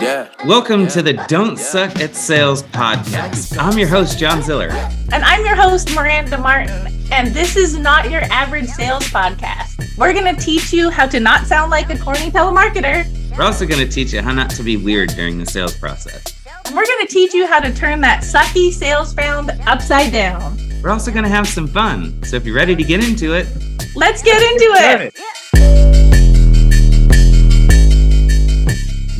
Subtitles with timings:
[0.00, 0.28] Yeah.
[0.46, 3.58] Welcome to the Don't Suck at Sales podcast.
[3.58, 4.68] I'm your host, John Ziller.
[5.12, 6.94] And I'm your host, Miranda Martin.
[7.10, 9.96] And this is not your average sales podcast.
[9.96, 13.06] We're going to teach you how to not sound like a corny telemarketer.
[13.36, 16.22] We're also going to teach you how not to be weird during the sales process.
[16.66, 20.58] And we're going to teach you how to turn that sucky sales round upside down.
[20.80, 22.22] We're also going to have some fun.
[22.22, 23.48] So if you're ready to get into it,
[23.96, 25.18] let's get into it.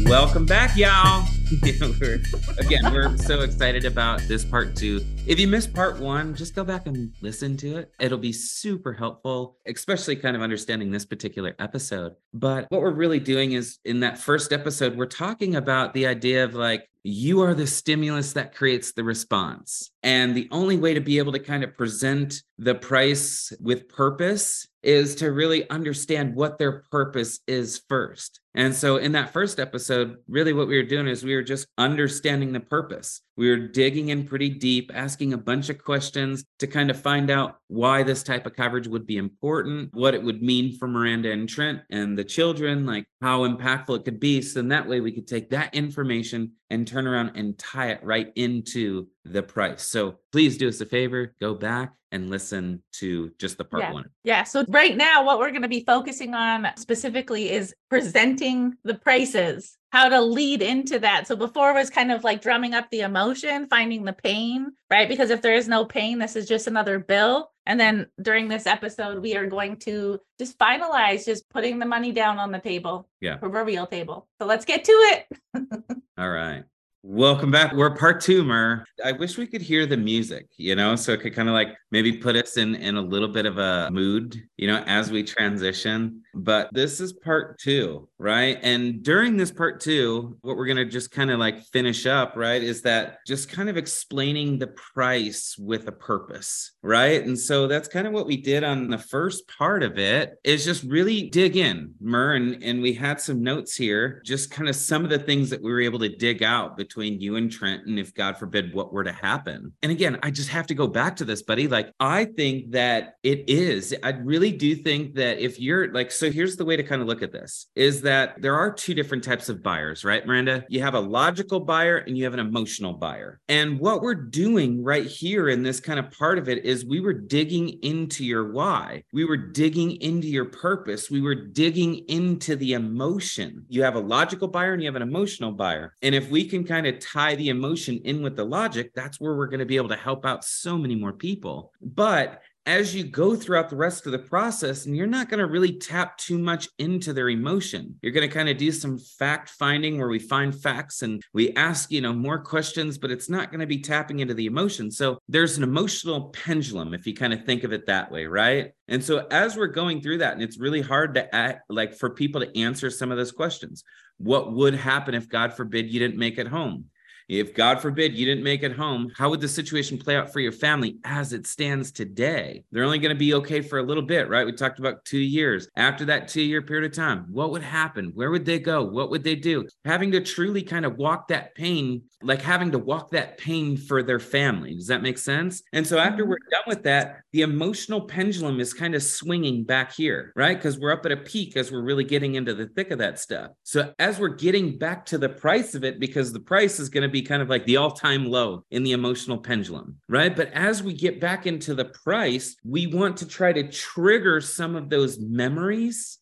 [0.09, 1.27] Welcome back, y'all.
[2.01, 2.23] we're,
[2.57, 5.05] again, we're so excited about this part two.
[5.27, 7.93] If you missed part one, just go back and listen to it.
[8.01, 12.15] It'll be super helpful, especially kind of understanding this particular episode.
[12.33, 16.43] But what we're really doing is in that first episode, we're talking about the idea
[16.43, 19.91] of like, you are the stimulus that creates the response.
[20.03, 24.67] And the only way to be able to kind of present the price with purpose
[24.83, 28.41] is to really understand what their purpose is first.
[28.59, 31.69] And so in that first episode, really what we were doing is we were just
[31.79, 33.21] understanding the purpose.
[33.37, 37.31] We were digging in pretty deep, asking a bunch of questions to kind of find
[37.31, 41.31] out why this type of coverage would be important, what it would mean for Miranda
[41.31, 44.43] and Trent and the children, like how impactful it could be.
[44.43, 48.33] So that way we could take that information and turn around and tie it right
[48.35, 49.83] into the price.
[49.83, 53.93] So please do us a favor, go back and listen to just the part yeah.
[53.93, 54.11] one.
[54.25, 54.43] Yeah.
[54.45, 59.77] So right now, what we're going to be focusing on specifically is presenting the prices,
[59.91, 61.27] how to lead into that.
[61.27, 65.09] So before was kind of like drumming up the emotion, finding the pain, right?
[65.09, 67.51] Because if there is no pain, this is just another bill.
[67.67, 72.13] And then during this episode, we are going to just finalize just putting the money
[72.13, 73.07] down on the table.
[73.21, 73.37] Yeah.
[73.37, 74.27] Proverbial table.
[74.41, 75.27] So let's get to it.
[76.19, 76.65] All right.
[77.05, 77.75] Welcome back.
[77.75, 78.85] We're part two, Mer.
[79.05, 81.69] I wish we could hear the music, you know, so it could kind of like
[81.93, 85.23] maybe put us in in a little bit of a mood, you know, as we
[85.23, 86.23] transition.
[86.35, 88.59] But this is part two, right?
[88.63, 92.61] And during this part two, what we're gonna just kind of like finish up, right,
[92.61, 97.25] is that just kind of explaining the price with a purpose, right?
[97.25, 100.37] And so that's kind of what we did on the first part of it.
[100.43, 104.69] Is just really dig in, Mer, and, and we had some notes here, just kind
[104.69, 107.53] of some of the things that we were able to dig out between you and
[107.53, 109.73] Trent, and if God forbid what were to happen.
[109.83, 111.69] And again, I just have to go back to this, buddy.
[111.69, 113.95] Like, I think that it is.
[114.03, 117.09] I really do think that if you're like, so here's the way to kind of
[117.09, 120.65] look at this is that there are two different types of buyers, right, Miranda?
[120.71, 123.41] You have a logical buyer and you have an emotional buyer.
[123.49, 127.01] And what we're doing right here in this kind of part of it is we
[127.01, 132.57] were digging into your why, we were digging into your purpose, we were digging into
[132.57, 133.67] the emotion.
[133.69, 135.95] You have a logical buyer and you have an emotional buyer.
[136.01, 139.21] And if we can kind kind of tie the emotion in with the logic, that's
[139.21, 141.73] where we're going to be able to help out so many more people.
[141.83, 145.47] But as you go throughout the rest of the process, and you're not going to
[145.47, 147.99] really tap too much into their emotion.
[148.03, 151.55] You're going to kind of do some fact finding where we find facts and we
[151.55, 154.91] ask, you know, more questions, but it's not going to be tapping into the emotion.
[154.91, 158.73] So there's an emotional pendulum, if you kind of think of it that way, right?
[158.87, 162.11] And so as we're going through that, and it's really hard to act, like for
[162.11, 163.83] people to answer some of those questions.
[164.19, 166.87] What would happen if, God forbid, you didn't make it home?
[167.29, 170.41] If God forbid you didn't make it home, how would the situation play out for
[170.41, 172.65] your family as it stands today?
[172.73, 174.47] They're only going to be okay for a little bit, right?
[174.47, 175.69] We talked about two years.
[175.77, 178.13] After that two year period of time, what would happen?
[178.15, 178.83] Where would they go?
[178.83, 179.67] What would they do?
[179.85, 184.03] Having to truly kind of walk that pain, like having to walk that pain for
[184.03, 184.75] their family.
[184.75, 185.63] Does that make sense?
[185.75, 186.31] And so after mm-hmm.
[186.31, 190.57] we're done with that, the emotional pendulum is kind of swinging back here, right?
[190.57, 193.19] Because we're up at a peak as we're really getting into the thick of that
[193.19, 193.51] stuff.
[193.65, 197.03] So as we're getting back to the price of it, because the price is going
[197.03, 200.35] to be be kind of like the all time low in the emotional pendulum, right?
[200.35, 204.77] But as we get back into the price, we want to try to trigger some
[204.77, 206.19] of those memories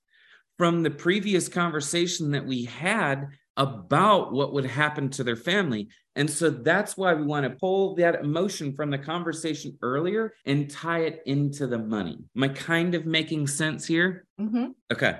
[0.58, 5.88] from the previous conversation that we had about what would happen to their family.
[6.14, 10.70] And so that's why we want to pull that emotion from the conversation earlier and
[10.70, 12.18] tie it into the money.
[12.36, 14.26] Am I kind of making sense here?
[14.40, 14.68] Mm-hmm.
[14.92, 15.18] Okay.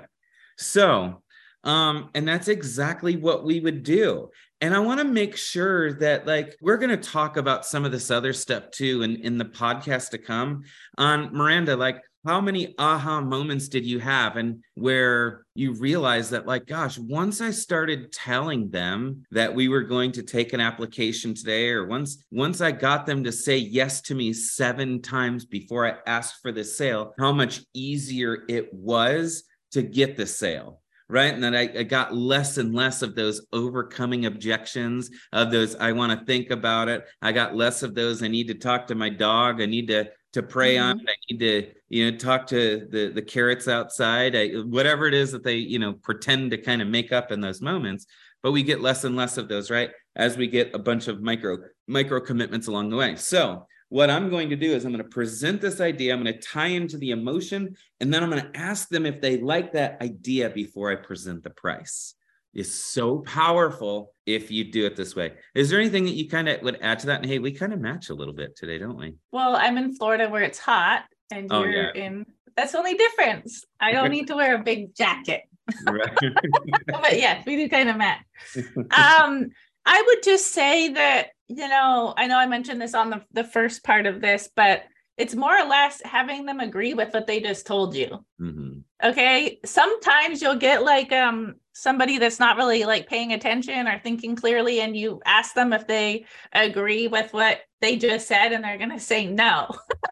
[0.57, 1.21] So,
[1.63, 4.29] um, and that's exactly what we would do.
[4.59, 7.91] And I want to make sure that, like, we're going to talk about some of
[7.91, 10.63] this other stuff too in, in the podcast to come
[10.97, 11.75] on Miranda.
[11.75, 16.97] Like, how many aha moments did you have and where you realize that like gosh
[16.97, 21.85] once i started telling them that we were going to take an application today or
[21.85, 26.41] once once i got them to say yes to me seven times before i asked
[26.41, 31.33] for the sale how much easier it was to get the sale right?
[31.33, 35.91] And then I, I, got less and less of those overcoming objections, of those I
[35.93, 37.05] want to think about it.
[37.21, 39.61] I got less of those I need to talk to my dog.
[39.61, 40.83] I need to to pray Mhm.
[40.83, 40.99] on.
[41.07, 44.35] I need to, you know, talk to the the carrots outside.
[44.35, 47.39] I, whatever it is that they, you know, pretend to kind of make up in
[47.39, 48.05] those moments.
[48.43, 49.91] But we get less and less of those, right?
[50.15, 51.57] As we get a bunch of micro
[51.87, 53.15] micro commitments along the way.
[53.15, 56.13] So what I'm going to do is I'm going to present this idea.
[56.13, 59.21] I'm going to tie into the emotion, and then I'm going to ask them if
[59.21, 62.13] they like that idea before I present the price.
[62.53, 65.33] It's so powerful if you do it this way.
[65.53, 67.21] Is there anything that you kind of would add to that?
[67.21, 69.13] And hey, we kind of match a little bit today, don't we?
[69.31, 72.03] Well, I'm in Florida where it's hot, and Oh, you're yeah.
[72.03, 72.25] in.
[72.55, 73.63] That's the only difference.
[73.79, 75.43] I don't need to wear a big jacket.
[75.85, 76.09] Right.
[76.87, 78.23] but yes, we do kind of match.
[78.77, 79.49] Um,
[79.85, 83.43] I would just say that, you know, I know I mentioned this on the, the
[83.43, 84.83] first part of this, but
[85.17, 88.23] it's more or less having them agree with what they just told you.
[88.39, 88.83] Mhm.
[89.03, 89.59] Okay.
[89.65, 94.81] Sometimes you'll get like um somebody that's not really like paying attention or thinking clearly,
[94.81, 98.99] and you ask them if they agree with what they just said, and they're gonna
[98.99, 99.67] say no.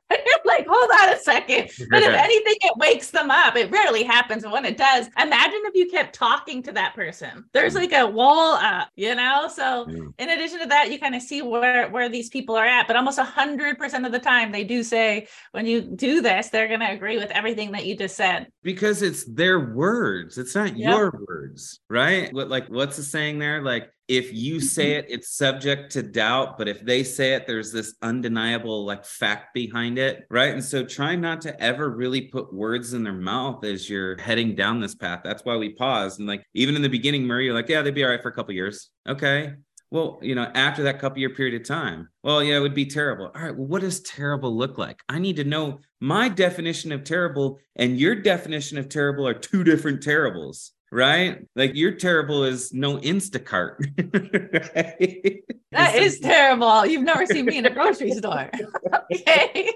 [0.58, 1.70] Like, hold on a second.
[1.90, 3.56] But if anything, it wakes them up.
[3.56, 7.46] It rarely happens, And when it does, imagine if you kept talking to that person.
[7.54, 7.78] There's mm.
[7.78, 9.50] like a wall up, you know?
[9.54, 10.04] So Yeah.
[10.20, 12.88] in addition to that, you kind of see where where these people are at.
[12.88, 16.50] But almost a hundred percent of the time, they do say when you do this,
[16.50, 18.48] they're gonna agree with everything that you just said.
[18.64, 20.90] because it's their words it's not Yep.
[20.90, 25.00] your words right what like what's the saying there like if you say Mm-hmm.
[25.00, 29.54] it it's subject to doubt but if they say it there's this undeniable like fact
[29.54, 33.64] behind it right and so try not to ever really put words in their mouth
[33.64, 36.90] as you're heading down this path that's why we pause and like even in the
[36.90, 39.54] beginning murray you're like yeah they'd be all right for a couple years okay
[39.92, 42.86] well, you know, after that couple year period of time, well, yeah, it would be
[42.86, 43.32] terrible.
[43.34, 45.02] All right, well, what does terrible look like?
[45.08, 49.64] I need to know my definition of terrible and your definition of terrible are two
[49.64, 51.46] different terribles, right?
[51.56, 53.76] Like you're terrible is no Instacart.
[54.76, 55.44] right?
[55.72, 56.86] That is terrible.
[56.86, 58.50] You've never seen me in a grocery store.
[58.94, 59.74] okay.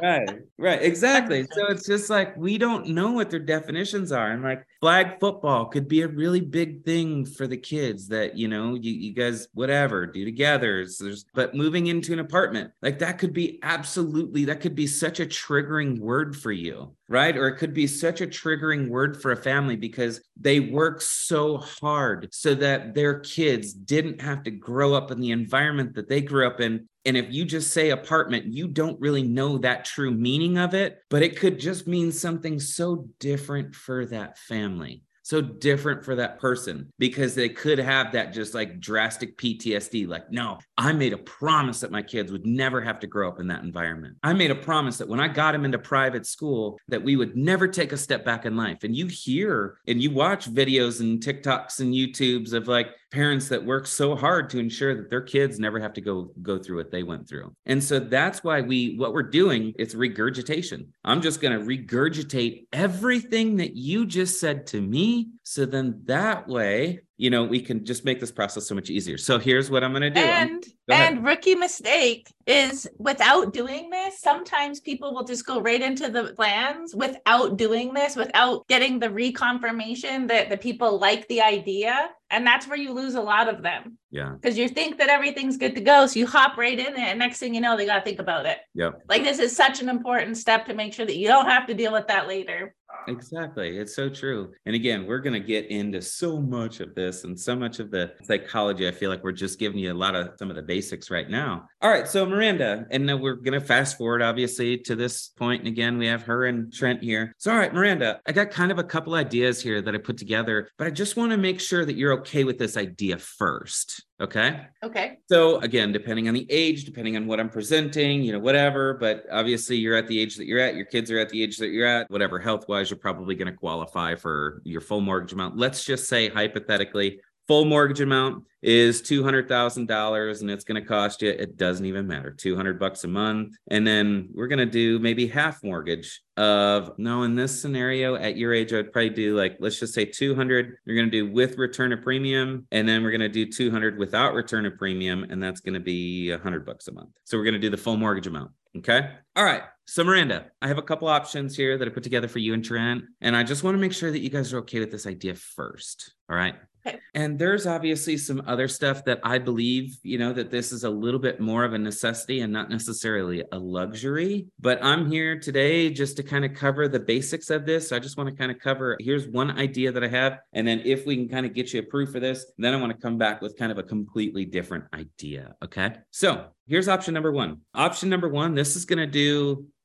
[0.00, 4.42] right right exactly so it's just like we don't know what their definitions are and
[4.42, 8.74] like flag football could be a really big thing for the kids that you know
[8.76, 13.18] you, you guys whatever do together So there's but moving into an apartment like that
[13.18, 17.36] could be absolutely that could be such a triggering word for you right?
[17.36, 21.58] Or it could be such a triggering word for a family because they work so
[21.58, 26.20] hard so that their kids didn't have to grow up in the environment that they
[26.20, 26.88] grew up in.
[27.04, 31.00] And if you just say apartment, you don't really know that true meaning of it,
[31.10, 36.40] but it could just mean something so different for that family, so different for that
[36.40, 40.08] person, because they could have that just like drastic PTSD.
[40.08, 43.38] Like, no, I made a promise that my kids would never have to grow up
[43.38, 44.16] in that environment.
[44.24, 47.36] I made a promise that when I got them into private school, that we would
[47.36, 48.82] never take a step back in life.
[48.82, 53.64] And you hear and you watch videos and TikToks and YouTubes of like, parents that
[53.64, 56.90] work so hard to ensure that their kids never have to go go through what
[56.90, 57.54] they went through.
[57.66, 60.92] And so that's why we what we're doing it's regurgitation.
[61.04, 66.46] I'm just going to regurgitate everything that you just said to me so then that
[66.46, 69.18] way, you know, we can just make this process so much easier.
[69.18, 70.20] So here's what I'm going to do.
[70.20, 76.08] And and rookie mistake is without doing this, sometimes people will just go right into
[76.08, 82.08] the plans without doing this, without getting the reconfirmation that the people like the idea.
[82.30, 84.34] And that's where you lose a lot of them yeah.
[84.40, 86.06] because you think that everything's good to go.
[86.06, 86.98] So you hop right in it.
[86.98, 88.58] And next thing you know, they got to think about it.
[88.74, 89.02] Yep.
[89.08, 91.74] Like this is such an important step to make sure that you don't have to
[91.74, 92.74] deal with that later.
[93.06, 93.78] Exactly.
[93.78, 94.52] It's so true.
[94.66, 97.90] And again, we're going to get into so much of this and so much of
[97.90, 98.86] the psychology.
[98.86, 101.28] I feel like we're just giving you a lot of some of the basics right
[101.28, 101.66] now.
[101.82, 102.06] All right.
[102.06, 105.62] So, Miranda, and then we're going to fast forward, obviously, to this point.
[105.62, 107.32] And again, we have her and Trent here.
[107.38, 110.18] So, all right, Miranda, I got kind of a couple ideas here that I put
[110.18, 114.04] together, but I just want to make sure that you're okay with this idea first.
[114.20, 114.66] Okay.
[114.82, 115.18] Okay.
[115.30, 119.24] So again, depending on the age, depending on what I'm presenting, you know, whatever, but
[119.32, 121.68] obviously you're at the age that you're at, your kids are at the age that
[121.68, 125.56] you're at, whatever health wise, you're probably going to qualify for your full mortgage amount.
[125.56, 131.30] Let's just say hypothetically, full mortgage amount is $200,000 and it's going to cost you,
[131.30, 133.56] it doesn't even matter, 200 bucks a month.
[133.70, 138.36] And then we're going to do maybe half mortgage of, no, in this scenario at
[138.36, 141.32] your age, I would probably do like, let's just say 200, you're going to do
[141.32, 142.66] with return of premium.
[142.70, 145.24] And then we're going to do 200 without return of premium.
[145.30, 147.10] And that's going to be 100 bucks a month.
[147.24, 148.52] So we're going to do the full mortgage amount.
[148.76, 149.10] Okay.
[149.36, 149.62] All right.
[149.86, 152.64] So, Miranda, I have a couple options here that I put together for you and
[152.64, 153.04] Trent.
[153.20, 155.34] And I just want to make sure that you guys are okay with this idea
[155.34, 156.14] first.
[156.28, 156.54] All right.
[156.86, 156.98] Okay.
[157.14, 160.90] And there's obviously some other stuff that I believe, you know, that this is a
[160.90, 164.46] little bit more of a necessity and not necessarily a luxury.
[164.58, 167.88] But I'm here today just to kind of cover the basics of this.
[167.88, 170.38] So I just want to kind of cover here's one idea that I have.
[170.54, 172.92] And then if we can kind of get you approved for this, then I want
[172.92, 175.56] to come back with kind of a completely different idea.
[175.62, 175.92] Okay.
[176.10, 177.60] So here's option number one.
[177.74, 179.19] Option number one, this is going to do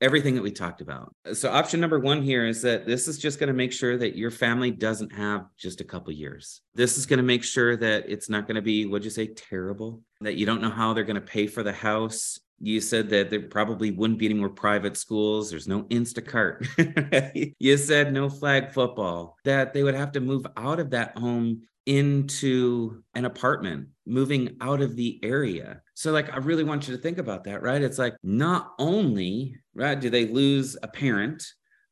[0.02, 1.14] everything that we talked about.
[1.34, 4.16] So option number 1 here is that this is just going to make sure that
[4.16, 6.62] your family doesn't have just a couple years.
[6.74, 9.28] This is going to make sure that it's not going to be what'd you say
[9.28, 12.40] terrible, that you don't know how they're going to pay for the house.
[12.60, 15.50] You said that there probably wouldn't be any more private schools.
[15.50, 17.54] There's no Instacart.
[17.60, 21.62] you said no flag football, that they would have to move out of that home
[21.86, 25.82] into an apartment, moving out of the area.
[25.94, 27.82] So, like, I really want you to think about that, right?
[27.82, 31.44] It's like not only, right, do they lose a parent,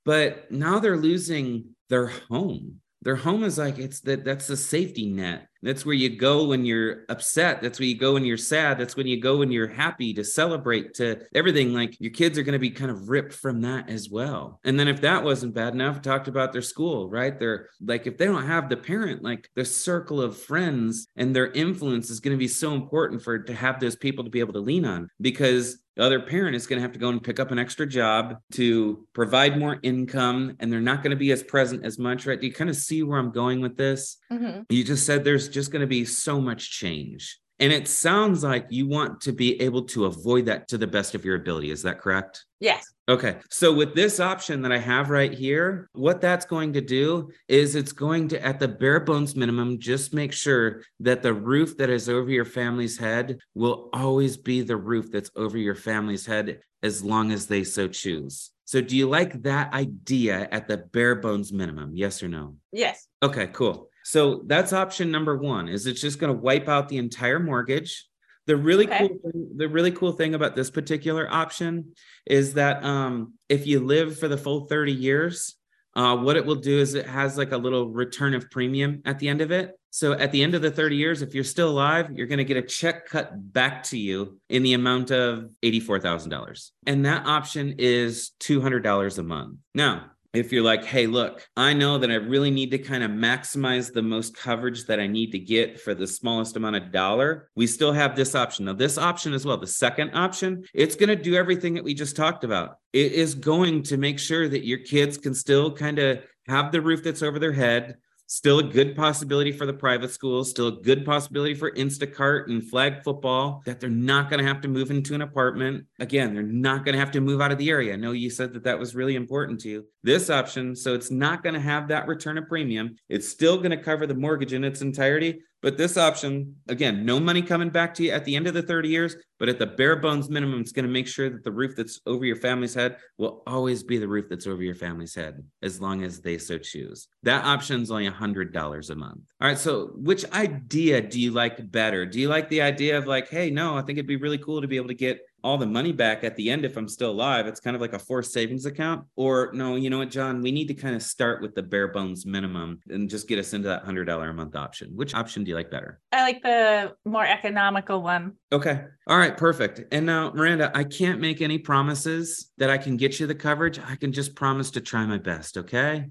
[0.06, 2.80] but now they're losing their home.
[3.02, 6.66] Their home is like it's that that's the safety net that's where you go when
[6.66, 7.62] you're upset.
[7.62, 8.78] That's where you go when you're sad.
[8.78, 11.74] That's when you go when you're happy to celebrate to everything.
[11.74, 14.60] Like your kids are going to be kind of ripped from that as well.
[14.64, 17.40] And then if that wasn't bad enough, talked about their school, right?
[17.40, 21.52] They're like, if they don't have the parent, like the circle of friends and their
[21.52, 24.54] influence is going to be so important for to have those people to be able
[24.54, 27.40] to lean on because the other parent is going to have to go and pick
[27.40, 31.44] up an extra job to provide more income and they're not going to be as
[31.44, 34.62] present as much right do you kind of see where i'm going with this mm-hmm.
[34.70, 37.40] you just said there's just going to be so much change.
[37.60, 41.16] And it sounds like you want to be able to avoid that to the best
[41.16, 41.72] of your ability.
[41.72, 42.44] Is that correct?
[42.60, 42.92] Yes.
[43.08, 43.38] Okay.
[43.50, 47.76] So with this option that I have right here, what that's going to do is
[47.76, 51.90] it's going to, at the bare bones minimum, just make sure that the roof that
[51.90, 56.60] is over your family's head will always be the roof that's over your family's head
[56.82, 58.52] as long as they so choose.
[58.66, 61.92] So do you like that idea at the bare bones minimum?
[61.94, 62.56] Yes or no?
[62.72, 63.08] Yes.
[63.22, 63.90] Okay, cool.
[64.04, 68.08] So that's option number one is it's just going to wipe out the entire mortgage.
[68.46, 69.08] The really okay.
[69.08, 71.94] cool thing, the really cool thing about this particular option
[72.26, 75.56] is that um, if you live for the full 30 years,
[75.96, 79.20] uh, what it will do is it has like a little return of premium at
[79.20, 79.80] the end of it.
[79.92, 82.44] So at the end of the 30 years, if you're still alive, you're going to
[82.44, 86.72] get a check cut back to you in the amount of $84,000.
[86.88, 89.60] And that option is $200 a month.
[89.76, 93.12] Now, if you're like, hey, look, I know that I really need to kind of
[93.12, 97.50] maximize the most coverage that I need to get for the smallest amount of dollar,
[97.56, 98.66] we still have this option.
[98.66, 101.94] Now, this option as well, the second option, it's going to do everything that we
[101.94, 102.78] just talked about.
[102.94, 106.82] It is going to make sure that your kids can still kind of have the
[106.82, 110.82] roof that's over their head still a good possibility for the private schools, still a
[110.82, 114.90] good possibility for Instacart and flag football that they're not going to have to move
[114.90, 115.86] into an apartment.
[116.00, 117.94] Again, they're not going to have to move out of the area.
[117.94, 119.86] I know you said that that was really important to you.
[120.04, 122.96] This option, so it's not going to have that return of premium.
[123.08, 127.22] It's still going to cover the mortgage in its entirety, but this option, again, no
[127.22, 129.66] money coming back to you at the end of the 30 years, but at the
[129.66, 132.74] bare bones minimum, it's going to make sure that the roof that's over your family's
[132.74, 136.38] head will always be the roof that's over your family's head as long as they
[136.38, 137.08] so choose.
[137.24, 139.22] That option is only $100 a month.
[139.40, 139.58] All right.
[139.58, 142.06] So, which idea do you like better?
[142.06, 144.62] Do you like the idea of like, hey, no, I think it'd be really cool
[144.62, 147.12] to be able to get all the money back at the end if I'm still
[147.12, 147.48] alive.
[147.48, 149.06] It's kind of like a forced savings account.
[149.16, 151.90] Or no, you know what, John, we need to kind of start with the bare
[151.90, 154.92] bones minimum and just get us into that hundred dollar a month option.
[154.96, 156.00] Which option do you like better?
[156.12, 158.34] I like the more economical one.
[158.52, 158.86] Okay.
[159.08, 159.82] All right, perfect.
[159.92, 163.80] And now, Miranda, I can't make any promises that I can get you the coverage.
[163.80, 165.58] I can just promise to try my best.
[165.58, 166.10] Okay.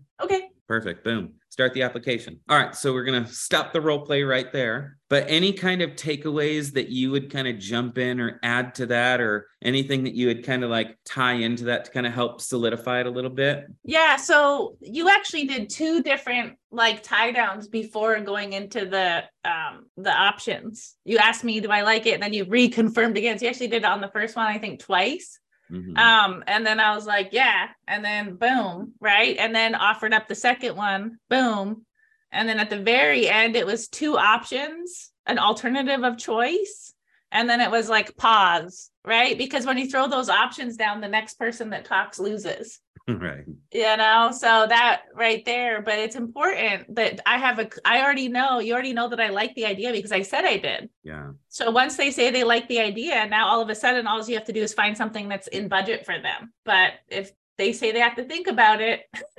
[0.72, 1.04] Perfect.
[1.04, 2.40] Boom start the application.
[2.48, 4.96] All right, so we're going to stop the role play right there.
[5.10, 8.86] But any kind of takeaways that you would kind of jump in or add to
[8.86, 12.14] that, or anything that you would kind of like tie into that to kind of
[12.14, 13.66] help solidify it a little bit?
[13.84, 14.16] Yeah.
[14.16, 20.10] So you actually did two different like tie downs before going into the um the
[20.10, 20.96] options.
[21.04, 22.14] You asked me, do I like it?
[22.14, 23.38] And then you reconfirmed again.
[23.38, 25.38] So you actually did it on the first one, I think twice.
[25.72, 25.96] Mm-hmm.
[25.96, 29.36] Um, and then I was like, yeah, and then boom, right?
[29.38, 31.86] And then offered up the second one, boom.
[32.30, 36.94] And then at the very end, it was two options, an alternative of choice.
[37.30, 39.36] And then it was like pause, right?
[39.38, 42.78] Because when you throw those options down, the next person that talks loses.
[43.08, 43.44] right.
[43.72, 48.28] You know so that right there but it's important that i have a i already
[48.28, 50.88] know you already know that i like the idea because i said i did.
[51.02, 51.32] Yeah.
[51.48, 54.34] So once they say they like the idea now all of a sudden all you
[54.34, 56.52] have to do is find something that's in budget for them.
[56.64, 59.02] But if they say they have to think about it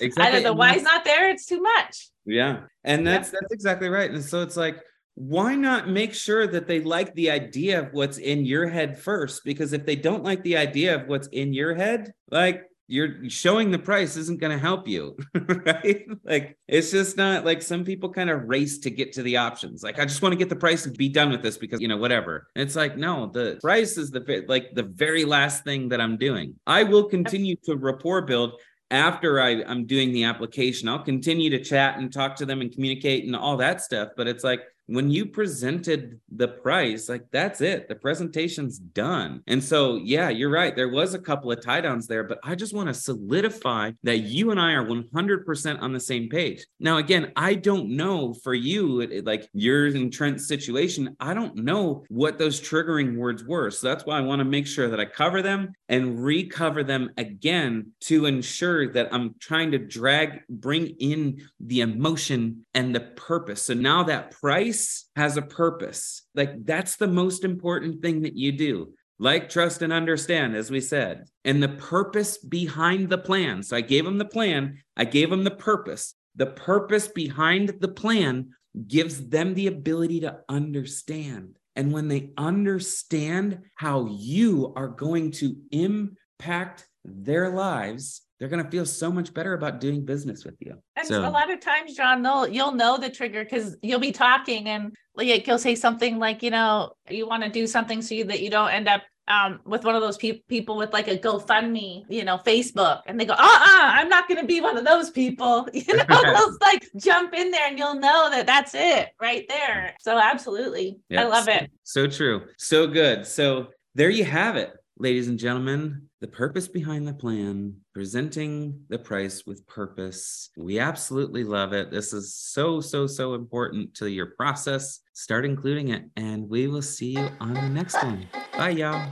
[0.00, 0.10] exactly.
[0.18, 2.10] either the why's not there it's too much.
[2.26, 4.10] Yeah and that's that's exactly right.
[4.10, 4.76] And so it's like
[5.14, 9.44] why not make sure that they like the idea of what's in your head first?
[9.44, 13.70] Because if they don't like the idea of what's in your head, like you're showing
[13.70, 16.06] the price isn't going to help you, right?
[16.24, 19.82] Like it's just not like some people kind of race to get to the options.
[19.84, 21.86] Like I just want to get the price and be done with this because you
[21.86, 22.48] know whatever.
[22.56, 26.16] And it's like no, the price is the like the very last thing that I'm
[26.16, 26.54] doing.
[26.66, 28.54] I will continue to rapport build
[28.90, 30.88] after I, I'm doing the application.
[30.88, 34.08] I'll continue to chat and talk to them and communicate and all that stuff.
[34.16, 37.88] But it's like when you presented the price, like that's it.
[37.88, 39.42] The presentation's done.
[39.46, 40.74] And so, yeah, you're right.
[40.74, 44.18] There was a couple of tie downs there, but I just want to solidify that
[44.18, 46.66] you and I are 100% on the same page.
[46.80, 52.04] Now, again, I don't know for you, like yours in Trent's situation, I don't know
[52.08, 53.70] what those triggering words were.
[53.70, 57.10] So that's why I want to make sure that I cover them and recover them
[57.16, 63.62] again to ensure that I'm trying to drag, bring in the emotion and the purpose.
[63.62, 64.79] So now that price
[65.16, 66.22] has a purpose.
[66.34, 68.94] Like that's the most important thing that you do.
[69.22, 73.62] Like, trust, and understand, as we said, and the purpose behind the plan.
[73.62, 76.14] So I gave them the plan, I gave them the purpose.
[76.36, 78.50] The purpose behind the plan
[78.86, 81.58] gives them the ability to understand.
[81.76, 88.70] And when they understand how you are going to impact their lives, they're going to
[88.70, 90.74] feel so much better about doing business with you.
[90.96, 94.12] And so, a lot of times, John, they'll you'll know the trigger because you'll be
[94.12, 98.14] talking and like you'll say something like, you know, you want to do something so
[98.14, 101.06] you, that you don't end up um, with one of those pe- people with like
[101.06, 104.60] a GoFundMe, you know, Facebook, and they go, uh uh-uh, I'm not going to be
[104.60, 105.68] one of those people.
[105.74, 109.94] You know, they'll like jump in there and you'll know that that's it right there.
[110.00, 110.98] So, absolutely.
[111.10, 111.20] Yep.
[111.20, 111.70] I love it.
[111.84, 112.46] So true.
[112.56, 113.26] So good.
[113.26, 118.98] So, there you have it, ladies and gentlemen the purpose behind the plan, presenting the
[118.98, 120.48] price with purpose.
[120.56, 121.90] We absolutely love it.
[121.90, 125.00] This is so, so, so important to your process.
[125.12, 128.26] Start including it, and we will see you on the next one.
[128.56, 129.06] Bye, y'all.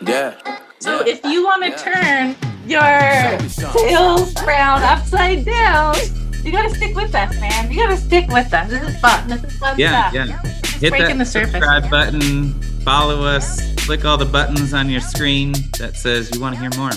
[0.00, 0.34] Yeah.
[0.78, 2.34] So if you want to yeah.
[2.36, 5.96] turn your sales frown upside down,
[6.42, 7.70] you got to stick with us, man.
[7.70, 8.70] You got to stick with us.
[8.70, 9.28] This is fun.
[9.28, 10.14] This is fun yeah, stuff.
[10.14, 10.78] Yeah, yeah.
[10.78, 11.52] Hit breaking that the surface.
[11.52, 12.54] subscribe button.
[12.80, 16.70] Follow us click all the buttons on your screen that says you want to hear
[16.78, 16.90] more.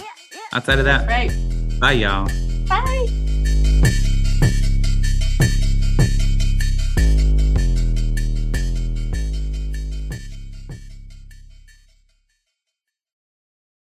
[0.53, 1.31] Outside of that, right.
[1.79, 2.27] bye, y'all.
[2.67, 3.28] Bye.